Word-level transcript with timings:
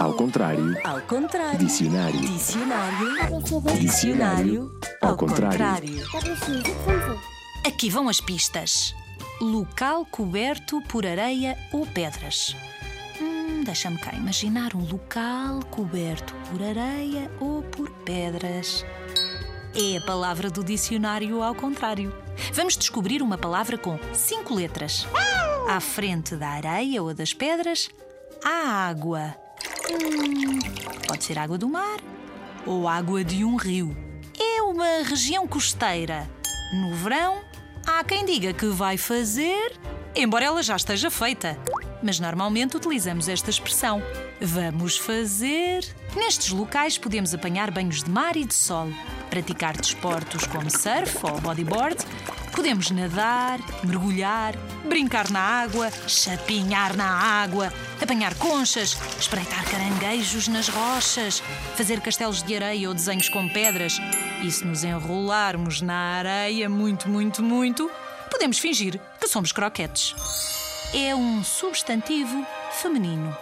Ao 0.00 0.14
contrário. 0.14 0.74
Ao 0.84 1.00
contrário. 1.02 1.58
Dicionário. 1.58 2.20
Dicionário. 2.20 3.42
Dicionário. 3.78 4.80
Ao 5.00 5.16
contrário. 5.16 6.02
Aqui 7.64 7.88
vão 7.88 8.08
as 8.08 8.20
pistas. 8.20 8.94
Local 9.40 10.04
coberto 10.06 10.82
por 10.88 11.06
areia 11.06 11.56
ou 11.72 11.86
pedras. 11.86 12.56
Hum, 13.20 13.62
Deixa-me 13.64 13.98
cá 13.98 14.12
imaginar 14.12 14.74
um 14.74 14.84
local 14.84 15.60
coberto 15.70 16.34
por 16.50 16.60
areia 16.62 17.30
ou 17.40 17.62
por 17.62 17.88
pedras. 18.04 18.84
É 19.74 19.98
a 19.98 20.00
palavra 20.00 20.50
do 20.50 20.64
dicionário 20.64 21.42
ao 21.42 21.54
contrário. 21.54 22.12
Vamos 22.52 22.76
descobrir 22.76 23.22
uma 23.22 23.38
palavra 23.38 23.78
com 23.78 23.98
cinco 24.12 24.52
letras. 24.52 25.06
À 25.68 25.78
frente 25.78 26.34
da 26.34 26.48
areia 26.48 27.00
ou 27.02 27.14
das 27.14 27.32
pedras, 27.32 27.88
há 28.44 28.88
água. 28.88 29.34
Hum, 29.90 30.58
pode 31.06 31.24
ser 31.24 31.38
água 31.38 31.58
do 31.58 31.68
mar 31.68 31.98
ou 32.66 32.88
água 32.88 33.24
de 33.24 33.44
um 33.44 33.56
rio. 33.56 33.96
É 34.38 34.62
uma 34.62 35.02
região 35.02 35.46
costeira. 35.46 36.28
No 36.74 36.94
verão, 36.94 37.40
há 37.86 38.02
quem 38.04 38.24
diga 38.24 38.52
que 38.52 38.66
vai 38.66 38.96
fazer, 38.96 39.78
embora 40.14 40.44
ela 40.44 40.62
já 40.62 40.76
esteja 40.76 41.10
feita. 41.10 41.58
Mas 42.02 42.18
normalmente 42.18 42.76
utilizamos 42.76 43.28
esta 43.28 43.50
expressão. 43.50 44.02
Vamos 44.40 44.96
fazer. 44.96 45.84
Nestes 46.16 46.50
locais 46.50 46.98
podemos 46.98 47.34
apanhar 47.34 47.70
banhos 47.70 48.02
de 48.02 48.10
mar 48.10 48.36
e 48.36 48.44
de 48.44 48.54
sol, 48.54 48.88
praticar 49.28 49.76
desportos 49.76 50.46
como 50.46 50.68
surf 50.70 51.18
ou 51.24 51.40
bodyboard, 51.40 52.04
podemos 52.54 52.90
nadar, 52.90 53.60
mergulhar, 53.84 54.56
brincar 54.88 55.30
na 55.30 55.40
água, 55.40 55.90
chapinhar 56.08 56.96
na 56.96 57.08
água, 57.08 57.72
apanhar 58.02 58.34
conchas, 58.34 58.96
espreitar 59.18 59.64
caranguejos 59.70 60.48
nas 60.48 60.68
rochas, 60.68 61.40
fazer 61.76 62.00
castelos 62.00 62.42
de 62.42 62.56
areia 62.56 62.88
ou 62.88 62.94
desenhos 62.94 63.28
com 63.28 63.48
pedras. 63.48 64.00
E 64.42 64.50
se 64.50 64.64
nos 64.64 64.82
enrolarmos 64.82 65.80
na 65.80 65.94
areia 65.94 66.68
muito, 66.68 67.08
muito, 67.08 67.42
muito, 67.42 67.90
podemos 68.30 68.58
fingir 68.58 69.00
que 69.20 69.28
somos 69.28 69.52
croquetes. 69.52 70.14
É 70.92 71.14
um 71.14 71.44
substantivo 71.44 72.44
feminino. 72.72 73.36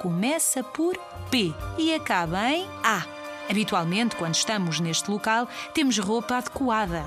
Começa 0.00 0.64
por 0.64 0.96
P 1.30 1.52
e 1.76 1.94
acaba 1.94 2.50
em 2.50 2.66
A. 2.82 3.04
Habitualmente, 3.50 4.16
quando 4.16 4.34
estamos 4.34 4.80
neste 4.80 5.10
local, 5.10 5.46
temos 5.74 5.98
roupa 5.98 6.36
adequada. 6.36 7.04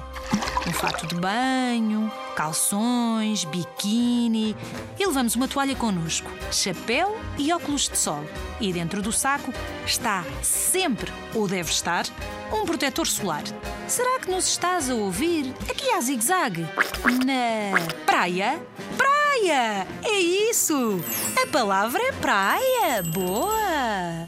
Um 0.67 0.71
fato 0.71 1.07
de 1.07 1.15
banho, 1.15 2.11
calções, 2.35 3.43
biquíni 3.45 4.55
e 4.99 5.05
levamos 5.07 5.35
uma 5.35 5.47
toalha 5.47 5.75
connosco, 5.75 6.29
chapéu 6.51 7.17
e 7.35 7.51
óculos 7.51 7.89
de 7.89 7.97
sol. 7.97 8.23
E 8.61 8.71
dentro 8.71 9.01
do 9.01 9.11
saco 9.11 9.51
está 9.83 10.23
sempre, 10.43 11.11
ou 11.33 11.47
deve 11.47 11.71
estar, 11.71 12.05
um 12.53 12.65
protetor 12.65 13.07
solar. 13.07 13.43
Será 13.87 14.19
que 14.19 14.29
nos 14.29 14.47
estás 14.47 14.91
a 14.91 14.93
ouvir 14.93 15.55
aqui 15.67 15.89
à 15.89 16.01
zigue-zague? 16.01 16.67
Na 17.25 18.05
praia? 18.05 18.61
Praia! 19.38 19.88
É 20.03 20.19
isso! 20.19 20.99
A 21.43 21.47
palavra 21.47 22.02
é 22.02 22.11
praia! 22.13 23.03
Boa! 23.03 24.27